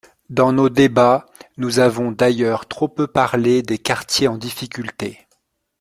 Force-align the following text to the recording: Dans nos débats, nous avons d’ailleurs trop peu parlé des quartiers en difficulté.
Dans 0.31 0.51
nos 0.51 0.69
débats, 0.69 1.27
nous 1.57 1.77
avons 1.77 2.11
d’ailleurs 2.11 2.65
trop 2.67 2.87
peu 2.87 3.05
parlé 3.05 3.61
des 3.61 3.77
quartiers 3.77 4.27
en 4.27 4.39
difficulté. 4.39 5.27